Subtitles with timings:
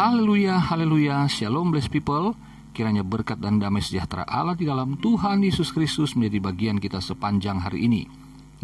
[0.00, 2.32] Haleluya, haleluya, shalom blessed people.
[2.72, 7.60] Kiranya berkat dan damai sejahtera Allah di dalam Tuhan Yesus Kristus menjadi bagian kita sepanjang
[7.60, 8.08] hari ini.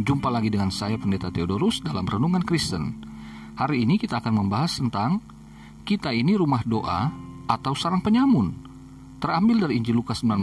[0.00, 3.04] Jumpa lagi dengan saya Pendeta Theodorus dalam Renungan Kristen.
[3.52, 5.20] Hari ini kita akan membahas tentang
[5.84, 7.12] kita ini rumah doa
[7.52, 8.56] atau sarang penyamun.
[9.20, 10.40] Terambil dari Injil Lukas 19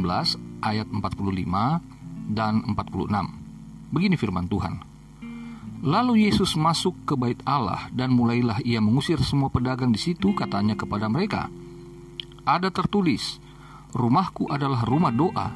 [0.62, 3.90] ayat 45 dan 46.
[3.90, 4.93] Begini firman Tuhan.
[5.84, 10.80] Lalu Yesus masuk ke bait Allah dan mulailah ia mengusir semua pedagang di situ katanya
[10.80, 11.52] kepada mereka,
[12.48, 13.44] Ada tertulis,
[13.92, 15.52] rumahku adalah rumah doa,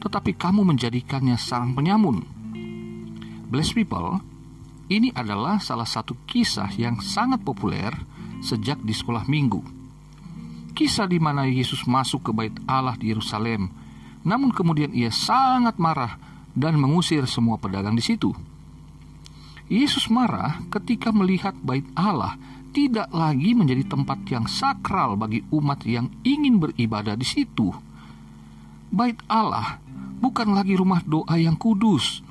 [0.00, 2.24] tetapi kamu menjadikannya sarang penyamun.
[3.52, 4.24] Blessed people,
[4.88, 7.92] ini adalah salah satu kisah yang sangat populer
[8.40, 9.60] sejak di sekolah minggu.
[10.72, 13.68] Kisah di mana Yesus masuk ke bait Allah di Yerusalem,
[14.24, 16.16] namun kemudian ia sangat marah
[16.56, 18.55] dan mengusir semua pedagang di situ.
[19.66, 22.38] Yesus marah ketika melihat bait Allah
[22.70, 27.74] tidak lagi menjadi tempat yang sakral bagi umat yang ingin beribadah di situ.
[28.92, 29.82] Bait Allah
[30.22, 32.22] bukan lagi rumah doa yang kudus.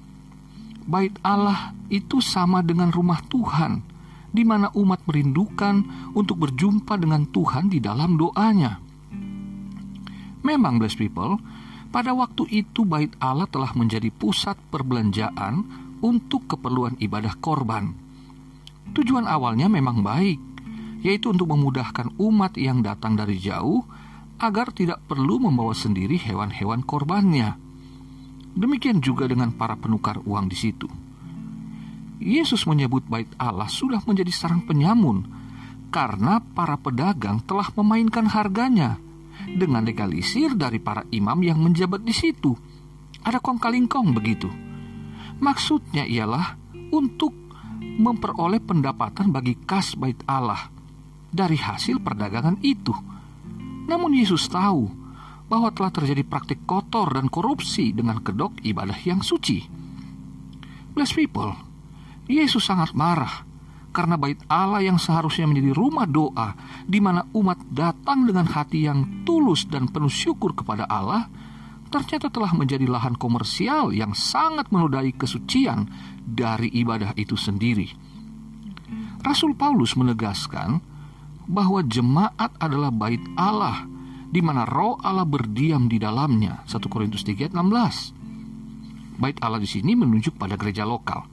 [0.86, 3.82] Bait Allah itu sama dengan rumah Tuhan,
[4.30, 5.82] di mana umat merindukan
[6.14, 8.78] untuk berjumpa dengan Tuhan di dalam doanya.
[10.46, 11.42] Memang, blessed people,
[11.90, 17.98] pada waktu itu bait Allah telah menjadi pusat perbelanjaan untuk keperluan ibadah korban.
[18.94, 20.38] Tujuan awalnya memang baik,
[21.02, 23.82] yaitu untuk memudahkan umat yang datang dari jauh
[24.38, 27.58] agar tidak perlu membawa sendiri hewan-hewan korbannya.
[28.54, 30.88] Demikian juga dengan para penukar uang di situ.
[32.22, 35.28] Yesus menyebut bait Allah sudah menjadi sarang penyamun
[35.92, 38.96] karena para pedagang telah memainkan harganya
[39.52, 42.56] dengan legalisir dari para imam yang menjabat di situ.
[43.26, 43.60] Ada kong
[44.16, 44.48] begitu.
[45.40, 46.56] Maksudnya ialah
[46.92, 47.34] untuk
[47.80, 50.72] memperoleh pendapatan bagi kas bait Allah
[51.32, 52.96] dari hasil perdagangan itu.
[53.86, 54.88] Namun Yesus tahu
[55.46, 59.62] bahwa telah terjadi praktik kotor dan korupsi dengan kedok ibadah yang suci.
[60.96, 61.54] Bless people,
[62.26, 63.46] Yesus sangat marah
[63.96, 66.52] karena bait Allah yang seharusnya menjadi rumah doa
[66.84, 71.32] di mana umat datang dengan hati yang tulus dan penuh syukur kepada Allah
[71.96, 75.88] ternyata telah menjadi lahan komersial yang sangat menodai kesucian
[76.28, 77.88] dari ibadah itu sendiri.
[79.24, 80.84] Rasul Paulus menegaskan
[81.48, 83.88] bahwa jemaat adalah bait Allah
[84.28, 86.68] di mana roh Allah berdiam di dalamnya.
[86.68, 89.16] 1 Korintus 3 16.
[89.16, 91.24] Bait Allah di sini menunjuk pada gereja lokal.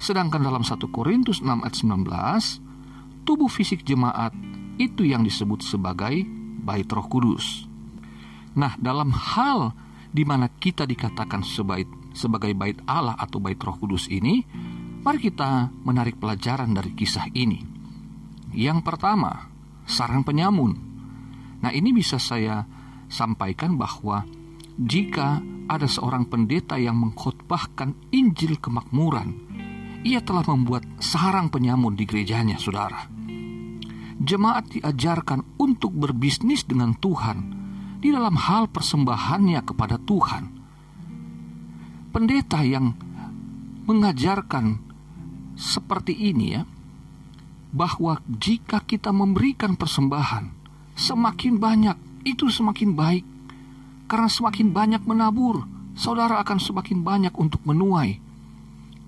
[0.00, 4.32] Sedangkan dalam 1 Korintus 6 ayat 19, tubuh fisik jemaat
[4.80, 6.24] itu yang disebut sebagai
[6.64, 7.73] bait Roh Kudus.
[8.54, 9.74] Nah, dalam hal
[10.14, 14.46] di mana kita dikatakan sebaik, sebagai bait Allah atau bait Roh Kudus ini,
[15.02, 17.58] mari kita menarik pelajaran dari kisah ini.
[18.54, 19.50] Yang pertama,
[19.82, 20.78] sarang penyamun.
[21.58, 22.62] Nah, ini bisa saya
[23.10, 24.22] sampaikan bahwa
[24.78, 29.34] jika ada seorang pendeta yang mengkhotbahkan Injil kemakmuran,
[30.06, 33.10] ia telah membuat sarang penyamun di gerejanya, saudara.
[34.14, 37.63] Jemaat diajarkan untuk berbisnis dengan Tuhan
[38.04, 40.44] di dalam hal persembahannya kepada Tuhan.
[42.12, 42.92] Pendeta yang
[43.88, 44.76] mengajarkan
[45.56, 46.68] seperti ini ya,
[47.72, 50.52] bahwa jika kita memberikan persembahan,
[50.92, 51.96] semakin banyak
[52.28, 53.24] itu semakin baik.
[54.04, 55.64] Karena semakin banyak menabur,
[55.96, 58.20] saudara akan semakin banyak untuk menuai.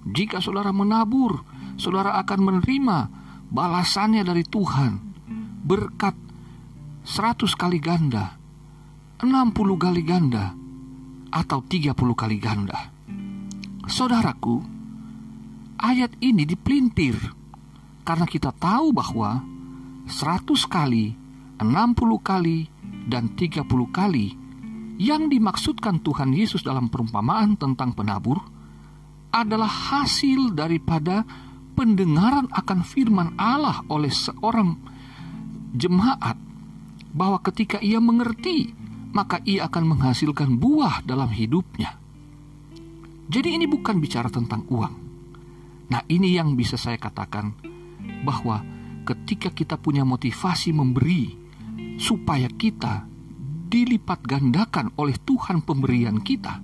[0.09, 1.45] Jika saudara menabur,
[1.77, 2.99] saudara akan menerima
[3.53, 4.93] balasannya dari Tuhan.
[5.69, 6.17] Berkat
[7.05, 8.46] seratus kali ganda
[9.17, 10.53] 60 kali ganda
[11.33, 12.93] atau 30 kali ganda.
[13.89, 14.61] Saudaraku,
[15.81, 17.17] ayat ini dipelintir
[18.05, 19.41] karena kita tahu bahwa
[20.05, 21.17] 100 kali,
[21.57, 21.65] 60
[22.21, 22.69] kali,
[23.09, 24.37] dan 30 kali
[25.01, 28.37] yang dimaksudkan Tuhan Yesus dalam perumpamaan tentang penabur
[29.33, 31.25] adalah hasil daripada
[31.73, 34.77] pendengaran akan firman Allah oleh seorang
[35.77, 36.37] jemaat
[37.17, 38.73] bahwa ketika ia mengerti
[39.17, 41.97] maka ia akan menghasilkan buah dalam hidupnya.
[43.33, 44.95] Jadi ini bukan bicara tentang uang.
[45.89, 47.57] Nah, ini yang bisa saya katakan
[48.29, 48.61] bahwa
[49.09, 51.33] ketika kita punya motivasi memberi
[51.97, 53.09] supaya kita
[53.73, 56.61] dilipat gandakan oleh Tuhan pemberian kita.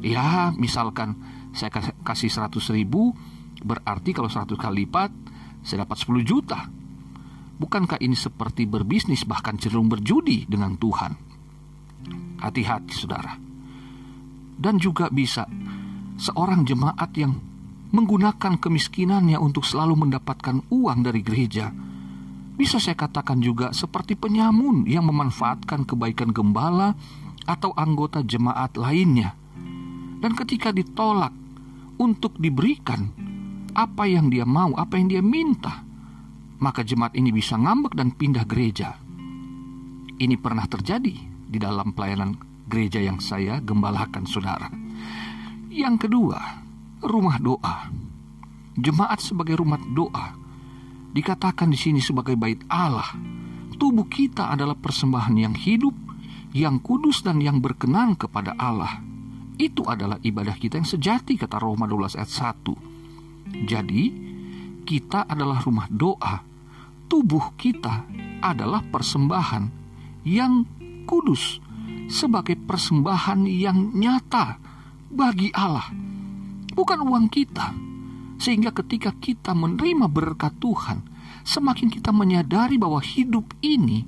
[0.00, 1.20] Ya, misalkan
[1.52, 1.68] saya
[2.00, 3.12] kasih 100 ribu,
[3.60, 5.12] berarti kalau 100 kali lipat,
[5.60, 6.64] saya dapat 10 juta.
[7.58, 11.27] Bukankah ini seperti berbisnis bahkan cenderung berjudi dengan Tuhan?
[12.38, 13.34] Hati-hati saudara.
[14.58, 15.46] Dan juga bisa
[16.18, 17.34] seorang jemaat yang
[17.94, 21.72] menggunakan kemiskinannya untuk selalu mendapatkan uang dari gereja
[22.58, 26.98] Bisa saya katakan juga seperti penyamun yang memanfaatkan kebaikan gembala
[27.46, 29.38] atau anggota jemaat lainnya.
[30.18, 31.30] Dan ketika ditolak
[32.02, 33.14] untuk diberikan
[33.78, 35.86] apa yang dia mau, apa yang dia minta,
[36.58, 38.98] maka jemaat ini bisa ngambek dan pindah gereja.
[40.18, 42.36] Ini pernah terjadi di dalam pelayanan
[42.68, 44.68] gereja yang saya gembalakan, saudara.
[45.72, 46.38] Yang kedua,
[47.00, 47.88] rumah doa.
[48.78, 50.36] Jemaat sebagai rumah doa
[51.16, 53.16] dikatakan di sini sebagai bait Allah.
[53.78, 55.94] Tubuh kita adalah persembahan yang hidup,
[56.52, 59.00] yang kudus dan yang berkenan kepada Allah.
[59.58, 63.66] Itu adalah ibadah kita yang sejati kata Roma 12 ayat 1.
[63.66, 64.02] Jadi,
[64.86, 66.42] kita adalah rumah doa.
[67.08, 68.06] Tubuh kita
[68.42, 69.64] adalah persembahan
[70.28, 70.77] yang
[71.08, 71.64] kudus
[72.12, 74.60] sebagai persembahan yang nyata
[75.08, 75.88] bagi Allah.
[76.76, 77.72] Bukan uang kita.
[78.38, 81.02] Sehingga ketika kita menerima berkat Tuhan,
[81.42, 84.04] semakin kita menyadari bahwa hidup ini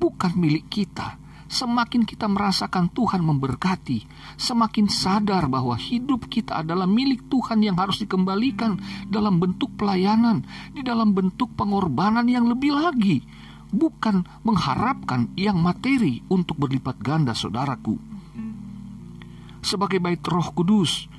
[0.00, 1.20] bukan milik kita.
[1.48, 4.04] Semakin kita merasakan Tuhan memberkati,
[4.36, 8.76] semakin sadar bahwa hidup kita adalah milik Tuhan yang harus dikembalikan
[9.08, 10.44] dalam bentuk pelayanan,
[10.76, 13.24] di dalam bentuk pengorbanan yang lebih lagi,
[13.70, 17.96] bukan mengharapkan yang materi untuk berlipat ganda, saudaraku.
[19.60, 21.10] Sebagai bait Roh Kudus,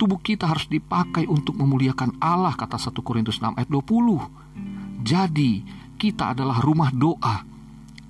[0.00, 5.04] tubuh kita harus dipakai untuk memuliakan Allah, kata 1 Korintus 6 ayat 20.
[5.04, 5.62] Jadi,
[5.98, 7.48] kita adalah rumah doa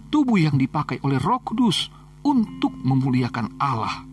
[0.08, 1.92] tubuh yang dipakai oleh Roh Kudus
[2.24, 4.04] untuk memuliakan Allah.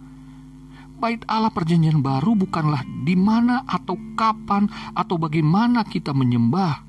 [0.96, 6.85] Bait Allah Perjanjian Baru bukanlah di mana atau kapan atau bagaimana kita menyembah,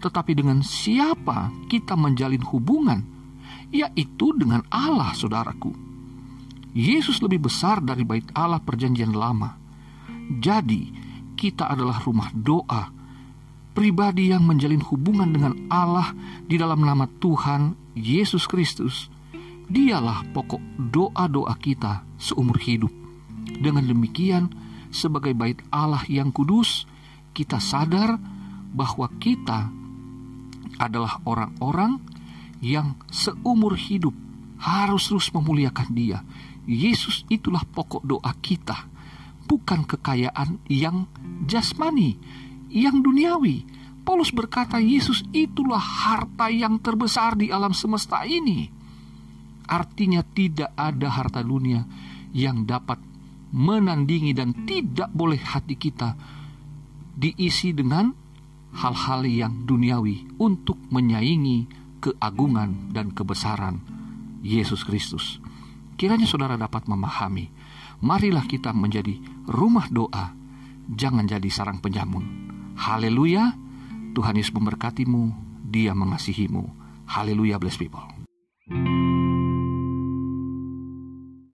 [0.00, 3.00] tetapi dengan siapa kita menjalin hubungan,
[3.70, 5.70] yaitu dengan Allah, saudaraku.
[6.72, 9.58] Yesus lebih besar dari bait Allah Perjanjian Lama.
[10.40, 10.90] Jadi,
[11.34, 13.00] kita adalah rumah doa
[13.70, 16.12] pribadi yang menjalin hubungan dengan Allah
[16.44, 19.08] di dalam nama Tuhan Yesus Kristus.
[19.70, 20.60] Dialah pokok
[20.90, 22.90] doa-doa kita seumur hidup.
[23.46, 24.50] Dengan demikian,
[24.90, 26.84] sebagai bait Allah yang kudus,
[27.30, 28.18] kita sadar
[28.74, 29.70] bahwa kita
[30.80, 32.00] adalah orang-orang
[32.64, 34.16] yang seumur hidup
[34.60, 36.24] harus terus memuliakan Dia.
[36.64, 38.88] Yesus itulah pokok doa kita,
[39.44, 41.04] bukan kekayaan yang
[41.44, 42.16] jasmani,
[42.72, 43.64] yang duniawi.
[44.00, 48.68] Paulus berkata, Yesus itulah harta yang terbesar di alam semesta ini.
[49.68, 51.84] Artinya, tidak ada harta dunia
[52.32, 52.98] yang dapat
[53.50, 56.14] menandingi dan tidak boleh hati kita
[57.20, 58.14] diisi dengan
[58.74, 61.66] hal-hal yang duniawi untuk menyaingi
[62.00, 63.82] keagungan dan kebesaran
[64.40, 65.38] Yesus Kristus.
[66.00, 67.52] Kiranya saudara dapat memahami,
[68.00, 70.32] marilah kita menjadi rumah doa,
[70.88, 72.24] jangan jadi sarang penjamun.
[72.80, 73.52] Haleluya.
[74.10, 75.30] Tuhan Yesus memberkatimu,
[75.70, 76.66] dia mengasihimu.
[77.06, 78.02] Haleluya bless people.